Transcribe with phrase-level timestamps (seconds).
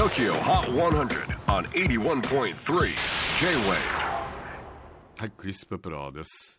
[0.00, 2.54] TOKYO HOT 100 on 81.3
[3.38, 3.76] J-WAVE.
[5.18, 6.58] はい、クリス・ペプラーです。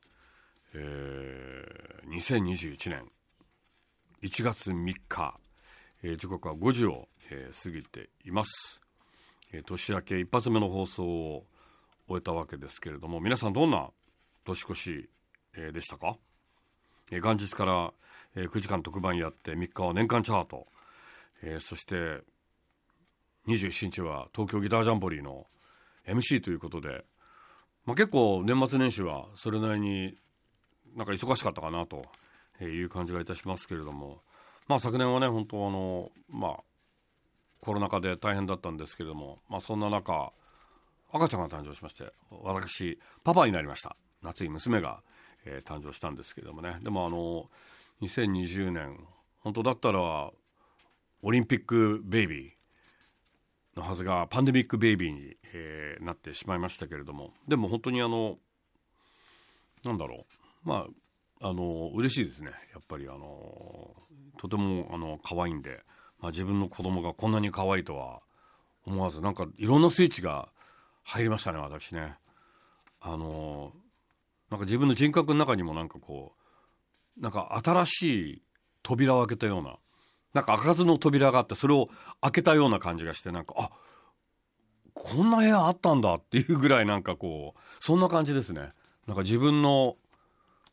[0.75, 3.05] えー、2021年
[4.21, 5.33] 1月3日、
[6.03, 8.79] えー時刻は5時を、えー過ぎています、
[9.51, 11.45] えー年明け一発目の放送を
[12.07, 13.89] 終えたわけですけれども、皆さんどんな
[14.45, 15.09] 年越し、
[15.57, 16.15] えーでしたか、
[17.09, 17.91] えー元日から、
[18.35, 20.63] えー9時間特番やって3日は年間チャート、
[21.41, 22.21] えーそして
[23.47, 25.47] 27日は東京ギタージャンボリーの
[26.07, 27.03] MC ということで、
[27.85, 30.15] まあ、結構年末年始はそれなりに
[30.95, 32.05] なんか忙しかったかなと
[32.63, 34.21] いう感じがいたしますけれども、
[34.67, 36.57] まあ、昨年はね本当あの、まあ、
[37.59, 40.31] コロナ禍で大変だったんですけれども、まあ、そんな中
[41.11, 43.95] 赤ちゃんが誕生しまして私パパになりました。
[44.21, 45.01] 夏に娘が、
[45.45, 46.77] えー誕生したんですけれどもね。
[46.81, 47.49] でもあの
[48.01, 48.99] 2020年
[49.39, 50.31] 本当だったら
[51.23, 52.60] オリンピックベイビー
[53.75, 57.33] のはずがパンデミックベイビーに、えーなってしまいましたけれども。
[57.47, 58.37] でも本当にあの
[59.83, 60.25] なんだろ
[60.65, 60.67] う。
[60.67, 60.87] ま
[61.41, 62.51] ああの嬉しいですね。
[62.73, 63.95] やっぱりあの
[64.37, 65.83] とてもあの可愛いんで、
[66.19, 68.21] まあ、自分の子供がこんなに可愛いとは
[68.85, 70.49] 思わずなんかいろんなスイッチが
[71.03, 72.15] 入りましたね私ね。
[72.99, 73.73] あの
[74.49, 76.33] なんか自分の人格の中にもなんかこ
[77.17, 78.01] うなんか新し
[78.33, 78.41] い
[78.83, 79.77] 扉を開けたような
[80.33, 81.89] なんか開かずの扉があってそれを
[82.21, 83.69] 開けたような感じがしてなんかあ
[84.93, 88.69] こんな部屋あったんだっていうぐらいなんかこうそんな感じですね。
[89.07, 89.97] なんか自分の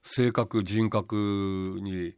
[0.03, 2.15] 性格人格に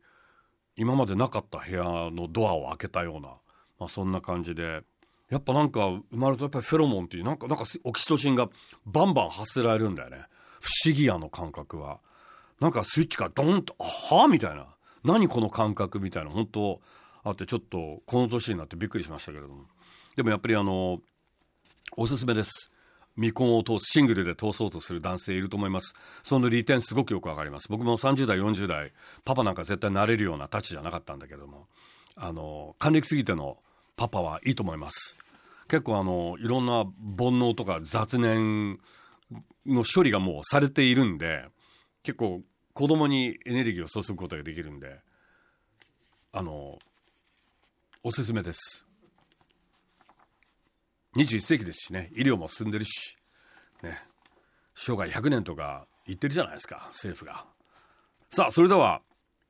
[0.76, 3.28] 今までなかった部屋のドアを開けたような、
[3.78, 4.82] まあ、そんな感じで
[5.28, 8.48] やっぱなんか生まれるとやっぱりフェロモンっていうなんかなんかオキシトシンが
[8.86, 10.24] バンバン発せられるんだよね。
[10.60, 12.00] 不思議やの感覚は。
[12.60, 14.66] なんかスイッチがドンと「はあ?」みたいな。
[15.02, 16.30] 何この感覚みたいな。
[16.30, 16.80] 本当
[17.22, 19.64] あってちょっとこの年になってびっくりしましたけれども。
[20.16, 21.00] でもやっぱりあの
[21.96, 22.70] おすすめです。
[23.16, 25.94] 未婚を通すシングルで通そうとする男性いると思います。
[26.22, 27.68] その利点すごくよくわかります。
[27.68, 28.92] 僕も30代40代
[29.24, 31.66] パパなんか絶対なれるようなたちじゃなかったんだけども。
[32.16, 33.58] あの還暦すぎての
[33.96, 35.16] パパはいいと思います。
[35.68, 38.78] 結構あのいろんな煩悩とか雑念
[39.64, 41.44] の処理がもうされているんで
[42.02, 42.42] 結構
[42.74, 44.98] 子供にエネルギーを注ぐことができるんで
[46.32, 46.78] あの
[48.02, 48.86] おすすめです。
[51.16, 52.10] 21世紀ですしね。
[52.16, 53.18] 医療も進んでるし。
[53.82, 53.98] ね。
[54.74, 56.86] 生涯100年とか言ってるじゃないですか。
[56.92, 57.44] 政府が。
[58.30, 59.02] さあそれでは、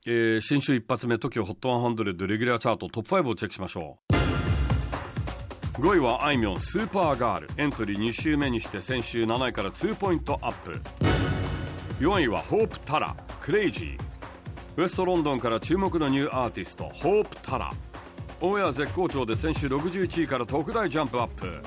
[0.05, 5.81] えー新週一発目 TOKIO HOT 100 レギュラーチャートトップ5をチェックしましょう。
[5.81, 7.49] 5位はあいみょんスーパーガール。
[7.57, 10.73] エントリー2週目にして先週7位から2ポイントアップ。
[12.05, 13.99] 4位は Hope Tala Crazy。
[14.77, 17.71] ウエストロンドンから注目のニューアーティスト Hope Tala。
[18.43, 21.61] オンエア絶好調で先週61位から特大ジャンプアップ。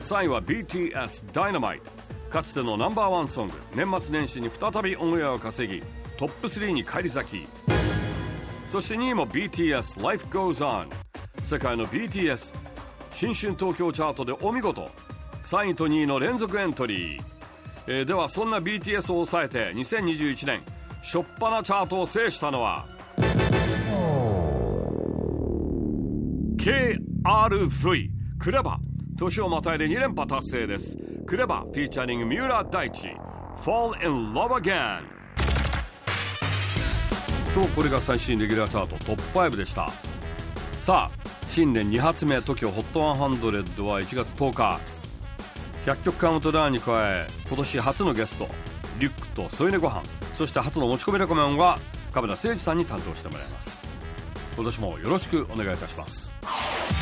[0.00, 1.90] 3位は BTS Dynamite
[2.30, 3.54] かつてのナンバーワンソング。
[3.74, 5.82] 年末年始に再びオンエアを稼ぎ
[6.16, 7.48] トップ3に返り咲き。
[8.66, 10.86] そして2位も BTS Life Goes On
[11.42, 12.54] 世界の BTS
[13.12, 14.88] 新春東京チャートでお見事。
[15.44, 17.22] 3位と2位の連続エントリー、
[17.86, 20.60] えーではそんな BTS を抑えて2021年
[21.02, 22.86] 初っ端チャートを制したのは
[26.60, 28.78] KRV クレバ。
[29.16, 30.98] 年をまたいで2連覇達成です。
[31.26, 31.62] クレバ。
[31.62, 33.08] フィーチャリング三浦大知。
[33.56, 35.00] Fall in Love Again
[37.54, 39.88] とこれが最新レギュラーチャートトップ5でした。
[40.82, 41.10] さあ
[41.48, 44.78] 新年2発目 TOKIOHOT100 は1月10日。
[45.86, 48.46] 100曲カウントダウンに加え今年初のゲスト
[48.98, 50.02] リュックと添い寝ご飯。
[50.36, 51.78] そして初の持ち込みレコメンは
[52.12, 53.80] 亀田誠二さんに担当してもらいます。
[54.56, 56.38] 今年もよろしくお願いいたします。